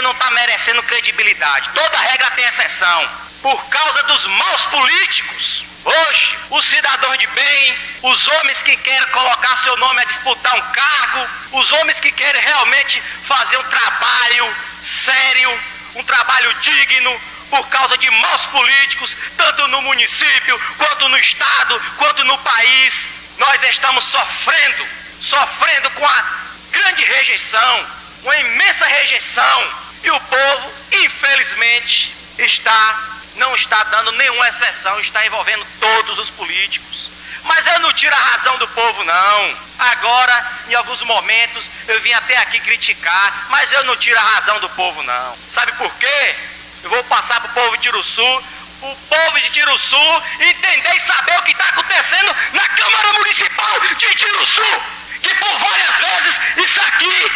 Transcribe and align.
gente 0.00 0.02
não 0.02 0.12
está 0.12 0.30
merecendo 0.30 0.82
credibilidade. 0.82 1.70
Toda 1.74 1.98
regra 1.98 2.30
tem 2.32 2.44
exceção. 2.46 3.08
Por 3.42 3.64
causa 3.68 4.02
dos 4.04 4.26
maus 4.26 4.66
políticos, 4.66 5.64
hoje, 5.84 6.38
os 6.50 6.64
cidadãos 6.64 7.18
de 7.18 7.26
bem, 7.26 7.78
os 8.02 8.26
homens 8.28 8.62
que 8.62 8.76
querem 8.76 9.08
colocar 9.08 9.56
seu 9.58 9.76
nome 9.76 10.00
a 10.00 10.04
disputar 10.04 10.54
um 10.56 10.62
cargo, 10.72 11.28
os 11.52 11.72
homens 11.72 12.00
que 12.00 12.12
querem 12.12 12.42
realmente 12.42 13.02
fazer 13.24 13.58
um 13.58 13.64
trabalho 13.64 14.56
sério, 14.82 15.60
um 15.96 16.04
trabalho 16.04 16.54
digno, 16.54 17.20
por 17.50 17.66
causa 17.68 17.96
de 17.98 18.10
maus 18.10 18.46
políticos, 18.46 19.16
tanto 19.36 19.68
no 19.68 19.82
município, 19.82 20.60
quanto 20.76 21.08
no 21.08 21.16
estado, 21.18 21.82
quanto 21.96 22.24
no 22.24 22.38
país, 22.38 22.94
nós 23.38 23.62
estamos 23.64 24.04
sofrendo, 24.04 24.86
sofrendo 25.20 25.90
com 25.90 26.06
a 26.06 26.24
grande 26.70 27.04
rejeição, 27.04 27.86
uma 28.22 28.36
imensa 28.36 28.84
rejeição, 28.86 29.79
e 30.02 30.10
o 30.10 30.20
povo, 30.20 30.72
infelizmente, 30.92 32.14
está 32.38 33.10
não 33.36 33.54
está 33.54 33.82
dando 33.84 34.12
nenhuma 34.12 34.48
exceção, 34.48 34.98
está 35.00 35.24
envolvendo 35.24 35.66
todos 35.78 36.18
os 36.18 36.30
políticos. 36.30 37.10
Mas 37.44 37.66
eu 37.66 37.78
não 37.80 37.92
tiro 37.92 38.14
a 38.14 38.18
razão 38.18 38.58
do 38.58 38.68
povo, 38.68 39.04
não. 39.04 39.56
Agora, 39.78 40.46
em 40.68 40.74
alguns 40.74 41.02
momentos, 41.02 41.64
eu 41.88 42.00
vim 42.00 42.12
até 42.12 42.36
aqui 42.38 42.60
criticar, 42.60 43.46
mas 43.48 43.72
eu 43.72 43.84
não 43.84 43.96
tiro 43.96 44.18
a 44.18 44.22
razão 44.34 44.58
do 44.60 44.68
povo, 44.70 45.02
não. 45.02 45.38
Sabe 45.48 45.72
por 45.72 45.92
quê? 45.94 46.36
Eu 46.82 46.90
vou 46.90 47.04
passar 47.04 47.40
para 47.40 47.50
o 47.50 47.54
povo 47.54 47.76
de 47.76 47.82
Tiruçu, 47.84 48.44
o 48.82 48.96
povo 49.08 49.40
de 49.40 49.50
Tiruçu 49.50 50.22
entender 50.40 50.96
e 50.96 51.00
saber 51.00 51.38
o 51.38 51.42
que 51.42 51.52
está 51.52 51.66
acontecendo 51.66 52.36
na 52.52 52.68
Câmara 52.68 53.12
Municipal 53.14 53.80
de 53.96 54.14
Tiruçu. 54.14 54.82
Que 55.22 55.34
por 55.34 55.58
várias 55.60 55.98
vezes 55.98 56.40
isso 56.56 56.80
aqui 56.88 57.32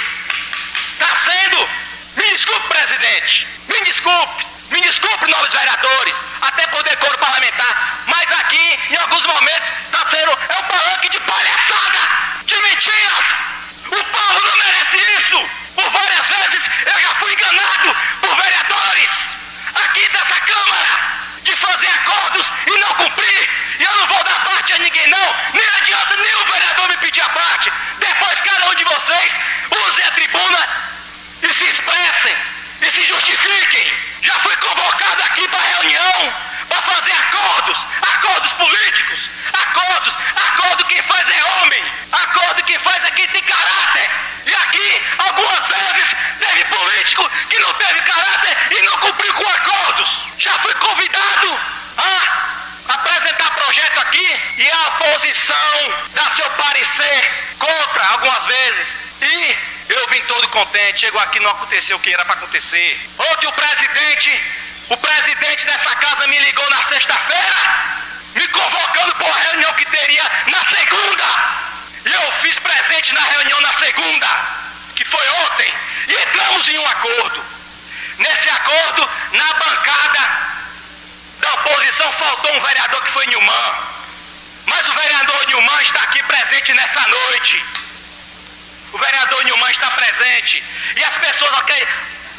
está 0.93 1.17
sendo. 1.17 1.84
Me 2.17 2.29
desculpe, 2.29 2.69
presidente. 2.69 3.47
Me 3.69 3.81
desculpe. 3.85 4.55
Me 4.71 4.81
desculpe, 4.81 5.31
novos 5.31 5.53
vereadores, 5.53 6.17
até 6.41 6.67
por 6.69 6.83
decoro 6.83 7.19
parlamentar, 7.19 8.03
mas 8.07 8.33
aqui, 8.41 8.79
em 8.91 8.97
alguns 8.97 9.25
momentos, 9.27 9.73
está 9.87 10.09
sendo 10.09 10.31
é 10.31 10.55
um 10.59 10.63
palanque 10.65 11.09
de 11.11 11.21
palhaçada, 11.21 11.99
de 12.47 12.57
mentiras. 12.57 13.27
O 13.93 14.05
povo 14.05 14.47
não 14.47 14.57
merece 14.57 14.97
isso. 15.19 15.51
Por 15.75 15.91
várias 15.91 16.27
vezes 16.29 16.71
eu 16.87 17.01
já 17.03 17.15
fui 17.17 17.33
enganado 17.33 17.97
por 18.21 18.37
vereadores 18.37 19.11
aqui 19.85 20.09
dessa 20.09 20.41
Câmara 20.41 21.01
de 21.43 21.57
fazer 21.57 21.89
acordos 21.89 22.47
e 22.67 22.79
não 22.79 22.95
cumprir. 22.95 23.49
E 23.79 23.85
eu 23.85 23.97
não 23.97 24.07
vou 24.07 24.25
dar 24.25 24.45
parte 24.45 24.73
a 24.73 24.79
ninguém, 24.79 25.07
não. 25.09 25.37
Nem 25.53 25.69
adianta 25.77 26.17
nenhum 26.17 26.45
vereador 26.47 26.89
me 26.89 26.97
pedir 26.99 27.21
a 27.21 27.29
parte. 27.29 27.73
Depois 27.99 28.41
cada 28.41 28.71
um 28.71 28.75
de 28.75 28.85
vocês 28.85 29.41
use 29.71 30.03
a 30.03 30.11
tribuna 30.13 30.69
e 31.43 31.53
se 31.53 31.65
expressem 31.65 32.37
e 32.81 32.87
se 32.87 33.07
justifiquem. 33.07 33.93
Já 34.23 34.35
fui 34.41 34.57
convocado 34.57 35.23
aqui 35.25 35.47
para 35.49 35.61
reunião, 35.61 36.35
para 36.69 36.83
fazer 36.83 37.13
acordos, 37.13 37.79
acordos 38.15 38.53
políticos, 38.53 39.19
acordos, 39.53 40.19
acordo 40.49 40.85
quem 40.87 41.03
faz 41.03 41.29
é 41.29 41.45
homem, 41.45 41.85
acordo 42.13 42.63
quem 42.65 42.79
faz 42.79 43.05
é 43.05 43.11
quem 43.11 43.29
tem 43.29 43.43
caráter. 43.43 44.11
E 44.47 44.55
aqui, 44.55 45.03
algumas 45.19 45.67
vezes, 45.67 46.17
teve 46.41 46.65
político 46.65 47.31
que 47.49 47.59
não 47.61 47.73
teve 47.75 48.01
caráter 48.03 48.57
e 48.71 48.83
não 48.83 48.99
cumpriu 48.99 49.35
com 49.35 49.49
acordos. 49.49 50.27
Já 50.39 50.53
fui 50.59 50.75
convidado 50.75 51.61
a 51.97 52.95
apresentar 52.95 53.51
projeto 53.55 54.01
aqui 54.01 54.41
e 54.59 54.71
a 54.71 54.91
oposição 55.15 55.95
dá 56.13 56.25
seu 56.31 56.51
parecer 56.51 57.31
contra 57.59 58.07
algumas 58.09 58.47
vezes. 58.47 59.01
E 59.23 59.57
eu 59.91 60.09
vim 60.09 60.21
todo 60.23 60.49
contente, 60.49 61.01
chegou 61.01 61.21
aqui 61.21 61.41
não 61.41 61.51
aconteceu 61.51 61.97
o 61.97 62.01
que 62.01 62.13
era 62.13 62.25
para 62.25 62.35
acontecer. 62.35 63.11
Ontem 63.19 63.47
o 63.47 63.53
presidente, 63.53 64.41
o 64.91 64.97
presidente 64.97 65.67
dessa 65.67 65.95
casa 65.97 66.27
me 66.27 66.39
ligou 66.39 66.69
na 66.71 66.83
sexta-feira, 66.83 68.05
me 68.35 68.49
convocando 68.49 69.15
para 69.17 69.27
uma 69.27 69.41
reunião 69.51 69.73
que 69.75 69.87
teria 69.87 70.25
na 70.47 70.65
segunda. 70.65 71.25
E 72.07 72.13
eu 72.13 72.33
fiz 72.43 72.59
presente 72.59 73.15
na 73.15 73.23
reunião 73.23 73.61
na 73.61 73.73
segunda, 73.73 74.27
que 74.97 75.05
foi 75.05 75.29
ontem, 75.29 75.75
e 76.09 76.13
entramos 76.13 76.69
em 76.69 76.79
um 76.79 76.87
acordo. 76.89 77.45
Nesse 78.19 78.49
acordo, 78.51 79.11
na 79.33 79.55
bancada 79.55 80.31
da 81.41 81.55
oposição, 81.55 82.13
faltou 82.13 82.57
um 82.57 82.61
vereador 82.61 83.03
que 83.03 83.13
foi 83.13 83.27
Nilman. 83.27 83.94
Mas 84.67 84.89
o 84.89 84.95
vereador 84.95 85.47
Nilman 85.47 85.83
está 85.83 86.01
aqui 86.03 86.23
presente 86.23 86.75
nessa 86.75 87.09
noite 87.09 87.65
o 88.95 88.99
vereador 88.99 89.45
Nilman 89.45 89.71
está 89.71 89.91
presente. 89.91 90.63
E 90.97 91.05
as 91.05 91.17
pessoas 91.19 91.53
okay, 91.53 91.89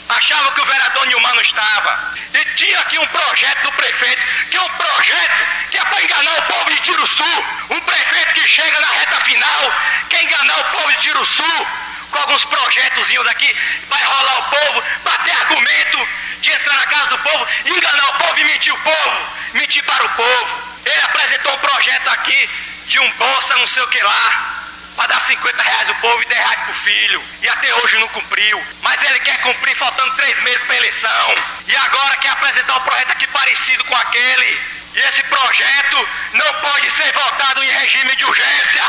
achavam 0.09 0.51
que 0.53 0.61
o 0.61 0.65
vereador 0.65 1.05
Nilman 1.07 1.35
não 1.35 1.41
estava. 1.41 2.13
E 2.33 2.45
tinha 2.55 2.79
aqui 2.79 2.97
um 2.97 3.07
projeto 3.07 3.63
do 3.63 3.71
prefeito, 3.73 4.25
que 4.49 4.57
é 4.57 4.61
um 4.61 4.69
projeto 4.69 5.47
que 5.69 5.77
é 5.77 5.85
para 5.85 6.01
enganar 6.01 6.39
o 6.39 6.41
povo 6.43 6.71
de 6.71 6.79
Tiruçu. 6.79 7.45
Um 7.71 7.81
prefeito 7.81 8.33
que 8.33 8.47
chega 8.47 8.79
na 8.79 8.87
reta 8.87 9.25
final, 9.25 9.75
quer 10.09 10.23
enganar 10.23 10.59
o 10.59 10.63
povo 10.71 10.91
de 10.91 10.97
Tiruçu 10.97 11.67
com 12.11 12.19
alguns 12.19 12.45
projetos 12.45 13.07
daqui, 13.25 13.53
vai 13.89 14.01
rolar 14.01 14.39
o 14.39 14.43
povo, 14.43 14.83
para 15.03 15.23
ter 15.23 15.31
argumento 15.31 16.07
de 16.39 16.51
entrar 16.51 16.75
na 16.77 16.85
casa 16.85 17.07
do 17.07 17.17
povo, 17.17 17.47
enganar 17.65 18.05
o 18.05 18.13
povo 18.13 18.39
e 18.39 18.43
mentir 18.45 18.73
o 18.73 18.77
povo, 18.77 19.27
mentir 19.53 19.83
para 19.83 20.05
o 20.05 20.09
povo. 20.09 20.75
Ele 20.85 21.01
apresentou 21.01 21.53
um 21.53 21.57
projeto 21.75 22.09
aqui 22.09 22.49
de 22.87 22.99
um 22.99 23.11
bolsa, 23.11 23.55
não 23.57 23.67
sei 23.67 23.83
o 23.83 23.87
que 23.87 24.01
lá 24.01 24.51
para 24.95 25.07
dar 25.07 25.19
50 25.19 25.61
reais 25.61 25.89
o 25.89 25.95
povo 25.95 26.21
e 26.21 26.25
10 26.25 26.39
reais 26.39 26.59
pro 26.61 26.73
filho. 26.73 27.23
E 27.41 27.49
até 27.49 27.75
hoje 27.75 27.97
não 27.99 28.07
cumpriu. 28.07 28.65
Mas 28.81 29.01
ele 29.03 29.19
quer 29.19 29.37
cumprir 29.41 29.75
faltando 29.75 30.15
três 30.15 30.39
meses 30.39 30.63
para 30.63 30.77
eleição. 30.77 31.35
E 31.67 31.75
agora 31.75 32.15
quer 32.17 32.29
apresentar 32.29 32.77
um 32.77 32.79
projeto 32.79 33.11
aqui 33.11 33.27
parecido 33.27 33.83
com 33.83 33.95
aquele. 33.95 34.59
E 34.93 34.99
esse 34.99 35.23
projeto 35.23 36.09
não 36.31 36.53
pode 36.61 36.89
ser 36.91 37.11
votado 37.11 37.61
em 37.61 37.71
regime 37.71 38.15
de 38.15 38.23
urgência. 38.23 38.83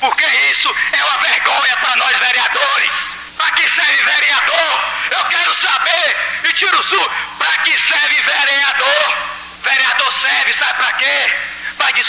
Porque 0.00 0.26
isso 0.50 0.74
é 0.92 1.04
uma 1.04 1.18
vergonha 1.18 1.76
para 1.76 1.96
nós 1.98 2.18
vereadores. 2.18 3.14
Para 3.38 3.50
que 3.52 3.70
serve 3.70 4.02
vereador? 4.02 4.80
Eu 5.12 5.24
quero 5.26 5.54
saber. 5.54 6.16
E 6.48 6.52
tiro 6.54 6.80
o 6.80 6.82
sul. 6.82 7.10
Para 7.38 7.58
que 7.58 7.78
serve 7.78 8.22
vereador? 8.22 9.34
Vereador 9.62 10.12
serve, 10.12 10.52
sabe 10.52 10.74
para 10.74 10.92
quê? 10.94 11.03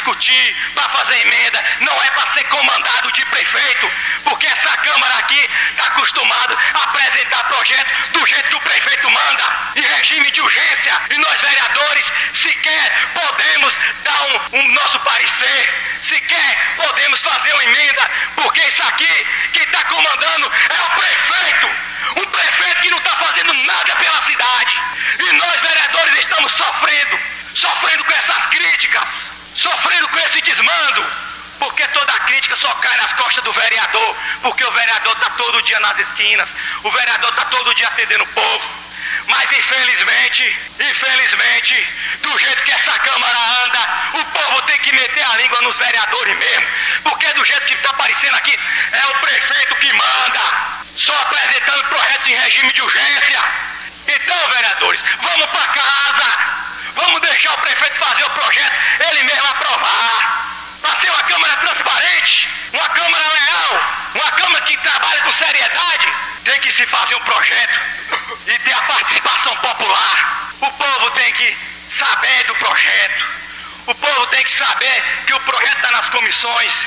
Discutir, 0.06 0.56
para 0.76 0.90
fazer 0.90 1.20
emenda, 1.22 1.66
não 1.82 2.04
é 2.04 2.12
para 2.12 2.28
ser 2.28 2.44
comandado 2.46 3.12
de 3.12 3.26
prefeito, 3.26 3.92
porque 4.24 4.46
essa 4.46 4.78
Câmara 4.78 5.18
aqui 5.18 5.50
está 5.72 5.88
acostumada 5.88 6.56
a 6.76 6.84
apresentar 6.84 7.44
projetos 7.46 7.94
do 8.12 8.26
jeito 8.28 8.50
que 8.50 8.56
o 8.56 8.62
prefeito 8.62 9.10
manda, 9.10 9.44
em 9.76 9.82
regime 9.82 10.30
de 10.30 10.42
urgência, 10.42 11.02
e 11.10 11.18
nós 11.18 11.42
vereadores 11.42 12.14
sequer 12.36 13.10
podemos 13.14 13.80
dar 14.04 14.22
um, 14.22 14.60
um 14.60 14.74
nosso 14.74 15.00
parecer, 15.00 15.98
sequer 16.02 16.76
podemos 16.78 17.22
fazer 17.22 17.54
uma 17.54 17.64
emenda, 17.64 18.12
porque 18.36 18.62
isso 18.62 18.84
aqui 18.84 19.26
que 19.54 19.60
está 19.60 19.84
comandando 19.86 20.52
é 20.70 20.82
o 20.84 20.90
prefeito, 20.92 21.70
um 22.18 22.30
prefeito 22.30 22.82
que 22.82 22.92
não 22.92 23.00
está 23.00 23.18
fazendo 23.18 23.54
nada 23.54 23.96
pela 23.96 24.22
cidade, 24.22 24.80
e 25.20 25.32
nós 25.34 25.62
vereadores 25.62 26.20
estamos 26.20 26.52
sofrendo, 26.54 27.20
sofrendo 27.56 28.06
com 28.06 28.14
essas 28.14 28.46
críticas 28.48 29.45
sofrendo 29.56 30.08
com 30.10 30.18
esse 30.20 30.42
desmando, 30.42 31.06
porque 31.60 31.88
toda 31.88 32.14
a 32.14 32.20
crítica 32.22 32.58
só 32.58 32.70
cai 32.76 32.98
nas 32.98 33.14
costas 33.14 33.44
do 33.44 33.54
vereador, 33.54 34.16
porque 34.42 34.64
o 34.66 34.72
vereador 34.72 35.14
está 35.14 35.30
todo 35.32 35.64
dia 35.64 35.80
nas 35.80 35.98
esquinas, 36.00 36.50
o 36.84 36.92
vereador 36.92 37.30
está 37.30 37.46
todo 37.46 37.74
dia 37.76 37.88
atendendo 37.88 38.24
o 38.24 38.28
povo. 38.28 38.86
Mas 39.28 39.52
infelizmente, 39.52 40.58
infelizmente, 40.80 41.88
do 42.22 42.38
jeito 42.38 42.64
que 42.64 42.72
essa 42.72 43.00
Câmara 43.00 43.38
anda, 43.66 43.80
o 44.14 44.26
povo 44.26 44.62
tem 44.64 44.78
que 44.80 44.94
meter 44.94 45.24
a 45.24 45.38
língua 45.38 45.62
nos 45.62 45.78
vereadores 45.78 46.38
mesmo. 46.38 46.68
Porque 47.04 47.34
do 47.34 47.46
jeito 47.46 47.66
que 47.66 47.74
está 47.74 47.90
aparecendo 47.90 48.36
aqui, 48.36 48.60
é 48.92 49.06
o 49.08 49.16
prefeito 49.20 49.76
que 49.76 49.94
manda, 49.94 50.42
só 50.98 51.14
apresentando 51.22 51.86
projeto 51.86 52.28
em 52.28 52.36
regime 52.36 52.74
de 52.74 52.82
urgência. 52.82 53.40
Então, 54.08 54.50
vereadores, 54.50 55.04
vamos 55.22 55.46
para 55.48 55.68
casa, 55.74 56.65
Vamos 56.96 57.20
deixar 57.22 57.54
o 57.54 57.58
prefeito 57.60 58.00
fazer 58.00 58.24
o 58.24 58.30
projeto, 58.32 58.74
ele 59.10 59.24
mesmo 59.24 59.48
aprovar. 59.50 60.52
Para 60.82 60.96
ser 61.02 61.10
uma 61.10 61.24
Câmara 61.24 61.58
transparente, 61.58 62.48
uma 62.74 62.90
Câmara 62.90 63.24
leal, 63.34 63.82
uma 64.16 64.32
Câmara 64.32 64.66
que 64.66 64.78
trabalha 64.78 65.22
com 65.24 65.32
seriedade, 65.32 66.14
tem 66.46 66.60
que 66.62 66.72
se 66.72 66.86
fazer 66.88 67.16
um 67.16 67.22
projeto 67.22 67.80
e 68.48 68.60
ter 68.60 68.74
a 68.74 68.82
participação 68.84 69.56
popular. 69.58 70.52
O 70.62 70.72
povo 70.72 71.12
tem 71.12 71.34
que 71.34 71.58
saber 71.90 72.44
do 72.46 72.56
projeto. 72.56 73.26
O 73.88 73.96
povo 73.96 74.28
tem 74.28 74.44
que 74.44 74.52
saber 74.52 75.04
que 75.28 75.34
o 75.34 75.40
projeto 75.42 75.78
está 75.78 75.92
nas 75.92 76.10
comissões 76.10 76.86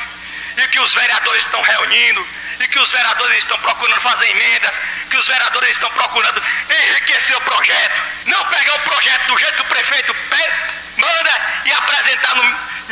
e 0.56 0.68
que 0.68 0.80
os 0.80 0.94
vereadores 0.94 1.44
estão 1.44 1.62
reunindo 1.62 2.26
e 2.60 2.68
que 2.68 2.78
os 2.78 2.90
vereadores 2.90 3.38
estão 3.38 3.58
procurando 3.58 4.00
fazer 4.00 4.30
emendas, 4.30 4.80
que 5.10 5.16
os 5.16 5.26
vereadores 5.26 5.70
estão 5.70 5.90
procurando 5.90 6.42
enriquecer 6.70 7.36
o 7.36 7.40
projeto. 7.42 7.94
Não 8.26 8.44
pegar 8.46 8.74
o 8.74 8.80
projeto 8.80 9.26
do 9.26 9.38
jeito 9.38 9.54
que 9.54 9.62
o 9.62 9.66
prefeito 9.66 10.16
manda 10.96 11.30
e 11.64 11.72
apresentar 11.72 12.34
no, 12.34 12.44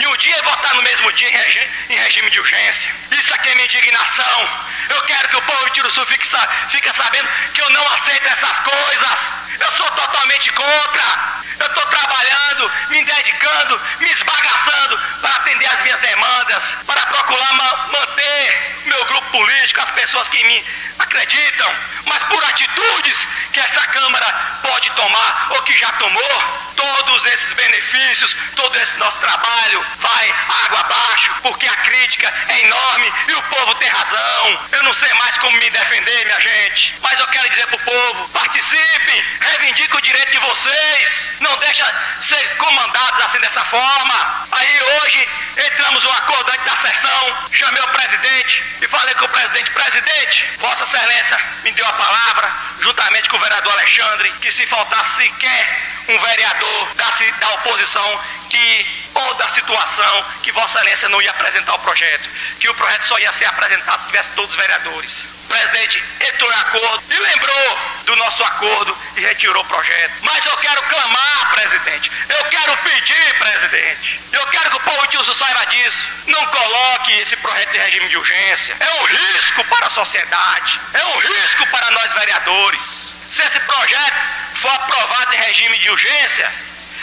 em 0.03 0.07
um 0.07 0.17
dia 0.19 0.39
e 0.39 0.43
votar 0.43 0.75
no 0.75 0.83
mesmo 0.83 1.06
em, 1.25 1.31
regi 1.31 1.69
em, 1.91 1.97
regime 1.97 2.31
de 2.31 2.41
urgência. 2.41 2.91
Isso 3.11 3.35
aqui 3.35 3.51
é 3.51 3.55
minha 3.55 3.65
indignação. 3.65 4.49
Eu 4.91 5.03
quero 5.03 5.29
que 5.29 5.37
o 5.37 5.43
povo 5.43 5.67
de 5.67 5.73
Tiruçu 5.73 6.07
fique, 6.07 6.29
fique 6.71 6.97
sabendo 6.97 7.29
que 7.55 7.63
eu 7.63 7.71
não 7.71 7.93
aceito 7.93 8.27
essas 8.29 8.61
coisas. 8.61 9.37
Eu 9.61 9.73
sou 9.73 9.91
totalmente 9.93 10.53
contra. 10.53 11.37
Eu 11.59 11.67
estou 11.67 11.87
trabalhando, 11.87 12.73
me 12.91 13.03
dedicando, 13.03 13.81
me 14.01 14.11
esbagaçando 14.11 14.99
para 15.21 15.31
atender 15.37 15.67
as 15.67 15.81
minhas 15.83 15.99
demandas, 16.01 16.75
para 16.87 17.07
procurar 17.07 17.53
ma 17.55 17.77
manter 17.89 18.83
meu 18.85 19.05
grupo 19.07 19.31
político, 19.31 19.81
as 19.81 19.91
pessoas 19.93 20.29
que 20.29 20.45
me 20.45 20.65
acreditam, 20.99 21.75
mas 22.05 22.23
por 22.25 22.45
atitudes 22.45 23.29
que 23.53 23.61
essa 23.61 23.87
Câmara 23.87 24.61
pode 24.63 24.91
tomar 24.91 25.49
ou 25.51 25.63
que 25.63 25.73
já 25.79 25.91
tomou, 25.93 26.67
todos 27.17 27.33
esses 27.33 27.53
benefícios, 27.55 28.37
todo 28.55 28.77
esse 28.77 28.99
nosso 28.99 29.19
trabalho 29.21 29.87
vai 30.01 30.35
água 30.65 30.81
abaixo, 30.81 31.31
porque 31.43 31.67
a 31.67 31.77
crítica 31.77 32.33
é 32.49 32.61
enorme 32.61 33.13
e 33.29 33.33
o 33.33 33.43
povo 33.45 33.75
tem 33.77 33.89
razão. 33.89 34.61
Eu 34.73 34.83
não 34.83 34.93
sei 34.93 35.13
mais 35.15 35.39
como 35.39 35.57
me 35.57 35.71
defender, 35.71 36.25
minha 36.27 36.41
gente, 36.41 36.95
mas 37.01 37.19
eu 37.19 37.27
quero 37.29 37.49
dizer 37.49 37.67
para 37.69 37.77
o 37.77 37.85
povo: 37.85 38.29
participem, 38.29 39.25
reivindiquem 39.41 39.97
o 39.97 40.03
direito 40.03 40.31
de 40.31 40.39
vocês, 40.41 41.33
não 41.41 41.57
deixa 41.57 41.85
ser 42.21 42.57
comandados 42.57 43.25
assim 43.25 43.41
dessa 43.41 43.65
forma. 43.65 44.47
Aí 44.53 44.83
hoje 44.83 45.29
entramos 45.57 46.05
no 46.05 46.13
acordo 46.13 46.53
antes 46.53 46.67
da 46.67 46.77
sessão, 46.77 47.49
chamei 47.53 47.83
o 47.83 47.89
presidente 47.89 48.63
e 48.83 48.89
falei 48.89 49.15
com 49.15 49.25
o 49.25 49.29
presidente: 49.29 49.71
presidente, 49.71 50.45
Vossa 50.59 50.85
Excelência 50.85 51.41
me 51.65 51.73
deu 51.73 51.87
a 51.87 51.93
palavra, 51.95 52.53
juntamente 52.81 53.31
com 53.31 53.39
o 53.39 53.41
vereador 53.41 53.73
Alexandre, 53.73 54.33
que 54.43 54.53
se 54.53 54.67
faltasse 54.67 55.17
sequer 55.17 55.97
um 56.09 56.19
vereador 56.19 56.95
da, 56.95 57.06
da 57.41 57.49
oposição 57.51 58.21
que 58.51 58.87
ou 59.15 59.35
da 59.35 59.49
situação 59.49 60.25
que 60.43 60.53
Vossa 60.53 60.79
Excelência 60.79 61.09
não 61.09 61.23
ia 61.23 61.31
apresentar 61.31 61.75
o 61.75 61.79
projeto, 61.79 62.29
que 62.61 62.69
o 62.69 62.75
projeto 62.75 63.07
só 63.07 63.19
ia 63.19 63.33
ser 63.33 63.47
apresentado 63.47 64.01
se 64.01 64.07
tivesse 64.07 64.31
todos 64.31 64.51
os 64.51 64.57
vereadores. 64.57 65.25
O 65.45 65.49
presidente 65.49 66.03
entrou 66.21 66.53
em 66.53 66.57
acordo 66.57 67.03
e 67.09 67.19
lembrou 67.19 67.79
do 68.05 68.17
nosso 68.17 68.43
acordo 68.43 68.97
e 69.17 69.21
retirou 69.21 69.63
o 69.63 69.67
projeto. 69.67 70.13
Mas 70.23 70.45
eu 70.45 70.57
quero 70.59 70.83
clamar, 70.83 71.51
presidente. 71.51 72.11
Eu 72.29 72.45
quero 72.47 72.77
pedir, 72.79 73.39
presidente. 73.39 74.21
Eu 74.33 74.47
quero 74.49 74.71
que 74.71 74.77
o 74.77 74.81
povo 74.81 75.07
de 75.09 75.19
uso 75.19 75.35
saiba 75.35 75.65
disso. 75.67 76.07
Não 76.27 76.47
coloque 76.47 77.13
esse 77.13 77.37
projeto 77.37 77.75
em 77.75 77.79
regime 77.79 78.09
de 78.09 78.17
urgência. 78.19 78.77
É 78.81 78.91
um 78.91 79.05
risco 79.05 79.65
para 79.65 79.87
a 79.87 79.91
sociedade. 79.91 80.81
É 80.93 81.05
um 81.05 81.19
risco 81.19 81.67
para 81.69 81.91
nós 81.93 82.13
vereadores. 82.13 83.11
Se 83.31 83.43
esse 83.43 83.61
projeto 83.61 84.17
for 84.57 84.75
aprovado 84.75 85.35
em 85.35 85.39
regime 85.39 85.79
de 85.79 85.91
urgência, 85.91 86.53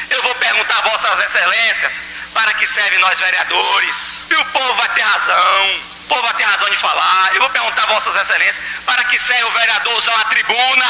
eu 0.10 0.22
vou 0.24 0.36
perguntar 0.36 0.78
a 0.78 0.90
Vossas 0.90 1.26
Excelências 1.26 2.00
para 2.34 2.54
que 2.54 2.68
serve 2.68 2.98
nós 2.98 3.20
vereadores. 3.20 4.22
E 4.30 4.36
o 4.36 4.46
povo 4.46 4.74
vai 4.76 4.90
ter 4.90 5.02
razão. 5.02 5.82
O 6.04 6.08
povo 6.08 6.22
vai 6.24 6.34
ter 6.34 6.44
razão 6.44 6.70
de 6.70 6.78
falar. 6.78 7.32
Eu 7.34 7.42
vou 7.42 7.50
perguntar 7.50 7.84
a 7.84 7.88
Vossas 7.88 8.16
Excelências 8.16 8.64
para 8.86 9.04
que 9.06 9.20
serve 9.20 9.44
o 9.44 9.52
vereador 9.52 9.98
usar 9.98 10.16
a 10.22 10.26
tribuna, 10.26 10.86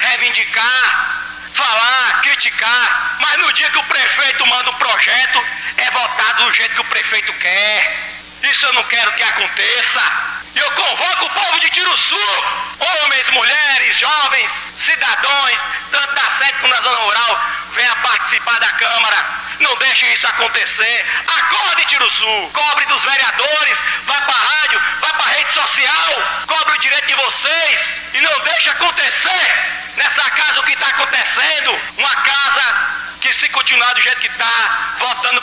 reivindicar, 0.00 1.22
falar, 1.54 2.22
criticar. 2.22 3.16
Mas 3.20 3.38
no 3.38 3.52
dia 3.52 3.70
que 3.70 3.78
o 3.78 3.84
prefeito 3.84 4.46
manda 4.46 4.70
um 4.70 4.74
projeto, 4.74 5.44
é 5.76 5.90
votado 5.90 6.44
do 6.44 6.52
jeito 6.52 6.74
que 6.74 6.80
o 6.80 6.84
prefeito 6.84 7.32
quer. 7.34 8.12
Isso 8.42 8.66
eu 8.66 8.72
não 8.72 8.84
quero 8.84 9.12
que 9.12 9.22
aconteça. 9.22 10.32
E 10.54 10.58
eu 10.58 10.70
convoco 10.72 11.24
o 11.24 11.30
povo 11.30 11.60
de 11.60 11.70
Tiruçu, 11.70 12.44
homens, 12.78 13.30
mulheres, 13.30 13.96
jovens, 13.98 14.52
cidadãos, 14.76 15.58
tanto 15.90 16.14
da 16.14 16.30
sede 16.30 16.58
como 16.60 16.74
da 16.74 16.80
zona 16.82 16.98
rural, 16.98 17.50
venha 17.74 17.91
participar 18.22 18.58
da 18.60 18.72
Câmara. 18.72 19.26
Não 19.58 19.76
deixe 19.76 20.06
isso 20.14 20.26
acontecer. 20.28 21.06
Acorde, 21.40 21.84
Tiruçu. 21.86 22.50
Cobre 22.52 22.86
dos 22.86 23.02
vereadores. 23.02 23.82
Vai 24.06 24.20
para 24.22 24.34
a 24.34 24.60
rádio, 24.60 24.80
vai 25.00 25.12
para 25.12 25.24
a 25.24 25.34
rede 25.34 25.52
social. 25.52 26.44
Cobre 26.46 26.74
o 26.74 26.80
direito 26.80 27.06
de 27.06 27.14
vocês. 27.16 28.00
E 28.14 28.20
não 28.20 28.38
deixe 28.44 28.70
acontecer 28.70 29.52
nessa 29.96 30.30
casa 30.30 30.60
o 30.60 30.62
que 30.62 30.72
está 30.72 30.86
acontecendo. 30.86 31.80
Uma 31.98 32.14
casa 32.16 33.01
que 33.22 33.32
se 33.32 33.48
continuar 33.50 33.94
do 33.94 34.02
jeito 34.02 34.20
que 34.20 34.26
está, 34.26 34.96
votando 34.98 35.42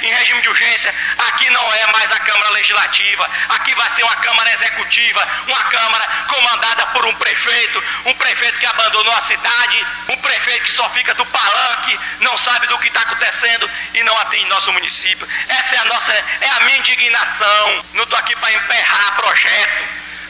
em 0.00 0.08
regime 0.08 0.40
de 0.42 0.48
urgência, 0.48 0.94
aqui 1.28 1.50
não 1.50 1.74
é 1.74 1.86
mais 1.92 2.12
a 2.12 2.20
Câmara 2.20 2.52
Legislativa, 2.52 3.30
aqui 3.48 3.74
vai 3.74 3.90
ser 3.90 4.04
uma 4.04 4.16
Câmara 4.16 4.52
Executiva, 4.52 5.28
uma 5.48 5.64
Câmara 5.64 6.04
comandada 6.28 6.86
por 6.86 7.04
um 7.06 7.14
prefeito, 7.16 7.84
um 8.04 8.14
prefeito 8.14 8.60
que 8.60 8.66
abandonou 8.66 9.12
a 9.12 9.22
cidade, 9.22 9.86
um 10.10 10.16
prefeito 10.18 10.64
que 10.64 10.70
só 10.70 10.88
fica 10.90 11.14
do 11.14 11.26
palanque, 11.26 11.98
não 12.20 12.38
sabe 12.38 12.68
do 12.68 12.78
que 12.78 12.88
está 12.88 13.00
acontecendo 13.00 13.68
e 13.94 14.02
não 14.04 14.16
atende 14.20 14.44
nosso 14.46 14.72
município. 14.72 15.28
Essa 15.48 15.76
é 15.76 15.78
a 15.80 15.84
nossa, 15.86 16.12
é 16.12 16.50
a 16.58 16.60
minha 16.60 16.78
indignação. 16.78 17.84
Não 17.94 18.04
estou 18.04 18.18
aqui 18.20 18.36
para 18.36 18.52
emperrar 18.52 19.16
projeto, 19.16 19.84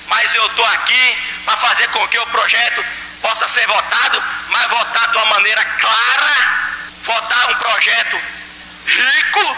mas 0.06 0.34
eu 0.34 0.46
estou 0.46 0.64
aqui 0.64 1.16
para 1.44 1.56
fazer 1.58 1.88
com 1.88 2.08
que 2.08 2.18
o 2.18 2.26
projeto 2.28 2.84
possa 3.20 3.46
ser 3.48 3.66
votado, 3.66 4.22
mas 4.48 4.68
votado 4.68 5.12
de 5.12 5.18
uma 5.18 5.26
maneira 5.26 5.62
clara 5.64 6.65
votar 7.06 7.50
um 7.50 7.54
projeto 7.54 8.20
rico, 8.86 9.56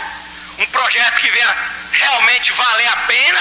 um 0.59 0.67
projeto 0.67 1.21
que 1.21 1.31
venha 1.31 1.57
realmente 1.93 2.53
valer 2.53 2.89
a 2.89 2.97
pena 2.97 3.41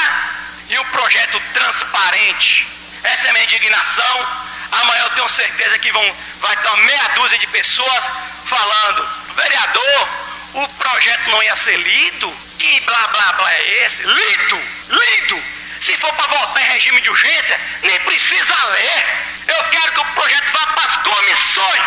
e 0.69 0.79
um 0.79 0.85
projeto 0.85 1.39
transparente. 1.53 2.67
Essa 3.03 3.27
é 3.27 3.29
a 3.29 3.33
minha 3.33 3.45
indignação. 3.45 4.27
Amanhã 4.71 5.03
eu 5.03 5.09
tenho 5.11 5.29
certeza 5.29 5.79
que 5.79 5.91
vão, 5.91 6.15
vai 6.41 6.55
ter 6.57 6.67
uma 6.69 6.77
meia 6.77 7.07
dúzia 7.15 7.37
de 7.37 7.47
pessoas 7.47 8.11
falando, 8.45 9.09
vereador, 9.35 10.09
o 10.53 10.67
projeto 10.67 11.29
não 11.29 11.43
ia 11.43 11.55
ser 11.55 11.77
lido? 11.77 12.37
Que 12.57 12.81
blá 12.81 13.07
blá 13.07 13.33
blá 13.33 13.53
é 13.53 13.85
esse? 13.85 14.03
Lido, 14.03 14.61
lido. 14.89 15.43
Se 15.79 15.95
for 15.99 16.11
para 16.13 16.37
votar 16.37 16.63
em 16.63 16.73
regime 16.73 17.01
de 17.01 17.09
urgência, 17.09 17.59
nem 17.83 17.99
precisa 18.01 18.55
ler. 18.71 19.05
Eu 19.47 19.63
quero 19.65 19.91
que 19.93 19.99
o 19.99 20.05
projeto 20.05 20.51
vá 20.51 20.67
para 20.73 20.85
as 20.85 20.97
comissões 20.97 21.83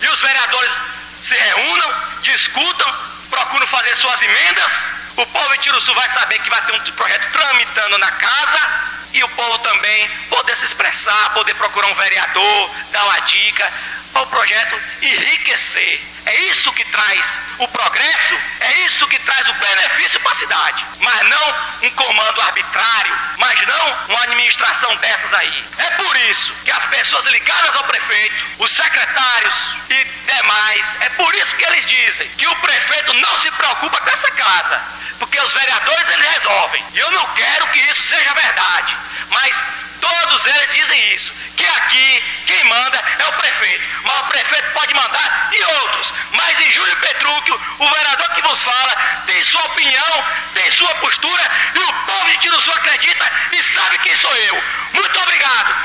e 0.00 0.08
os 0.08 0.20
vereadores 0.20 0.80
se 1.24 1.34
reúnam, 1.34 1.94
discutam, 2.20 2.94
procuram 3.30 3.66
fazer 3.68 3.96
suas 3.96 4.20
emendas. 4.20 4.90
O 5.16 5.26
povo 5.26 5.52
de 5.52 5.58
Tiruçu 5.62 5.94
vai 5.94 6.08
saber 6.10 6.38
que 6.40 6.50
vai 6.50 6.60
ter 6.66 6.74
um 6.74 6.80
projeto 6.80 7.32
tramitando 7.32 7.98
na 7.98 8.10
casa 8.10 8.68
e 9.14 9.24
o 9.24 9.28
povo 9.30 9.58
também 9.60 10.10
poder 10.28 10.54
se 10.58 10.66
expressar, 10.66 11.30
poder 11.32 11.54
procurar 11.54 11.88
um 11.88 11.94
vereador, 11.94 12.70
dar 12.92 13.04
uma 13.04 13.20
dica, 13.20 13.72
para 14.14 14.22
o 14.22 14.26
projeto 14.28 14.80
enriquecer. 15.02 16.00
É 16.26 16.34
isso 16.44 16.72
que 16.72 16.84
traz 16.86 17.38
o 17.58 17.68
progresso, 17.68 18.38
é 18.60 18.72
isso 18.86 19.06
que 19.08 19.18
traz 19.18 19.46
o 19.48 19.54
benefício 19.54 20.20
para 20.20 20.32
a 20.32 20.34
cidade. 20.36 20.86
Mas 21.00 21.22
não 21.24 21.54
um 21.82 21.90
comando 21.90 22.40
arbitrário, 22.40 23.18
mas 23.36 23.66
não 23.66 24.06
uma 24.08 24.22
administração 24.22 24.96
dessas 24.96 25.34
aí. 25.34 25.64
É 25.78 25.90
por 25.90 26.16
isso 26.30 26.54
que 26.64 26.70
as 26.70 26.84
pessoas 26.86 27.26
ligadas 27.26 27.74
ao 27.74 27.84
prefeito, 27.84 28.44
os 28.58 28.70
secretários 28.70 29.54
e 29.90 30.04
demais, 30.32 30.96
é 31.00 31.08
por 31.10 31.34
isso 31.34 31.56
que 31.56 31.64
eles 31.64 31.86
dizem 31.86 32.28
que 32.38 32.46
o 32.46 32.56
prefeito 32.56 33.12
não 33.14 33.38
se 33.40 33.50
preocupa 33.50 34.00
com 34.00 34.10
essa 34.10 34.30
casa, 34.30 34.82
porque 35.18 35.38
os 35.40 35.52
vereadores 35.52 36.10
eles 36.10 36.28
resolvem. 36.38 36.84
E 36.94 36.98
eu 37.00 37.10
não 37.10 37.26
quero 37.34 37.66
que 37.68 37.80
isso 37.80 38.02
seja 38.02 38.32
verdade, 38.32 38.96
mas 39.28 39.64
todos 40.00 40.46
eles 40.46 40.72
dizem 40.72 41.14
isso, 41.14 41.32
que 41.56 41.63
aqui 41.78 42.24
quem 42.46 42.64
manda 42.64 43.04
é 43.18 43.24
o 43.26 43.32
prefeito. 43.32 43.84
Mas 44.02 44.20
o 44.20 44.24
prefeito 44.26 44.72
pode 44.72 44.94
mandar 44.94 45.50
e 45.52 45.64
outros. 45.64 46.12
Mas 46.32 46.60
em 46.60 46.72
Júlio 46.72 46.96
Petrúquio, 46.96 47.60
o 47.78 47.90
vereador 47.90 48.34
que 48.34 48.42
nos 48.42 48.62
fala, 48.62 49.22
tem 49.26 49.44
sua 49.44 49.64
opinião, 49.64 50.24
tem 50.54 50.72
sua 50.72 50.94
postura, 50.96 51.50
e 51.74 51.78
o 51.78 51.92
povo 51.92 52.26
de 52.28 52.38
Tiro 52.38 52.60
Sul 52.60 52.74
acredita 52.74 53.32
e 53.52 53.64
sabe 53.72 53.98
quem 53.98 54.16
sou 54.16 54.36
eu. 54.36 54.62
Muito 54.92 55.20
obrigado. 55.20 55.84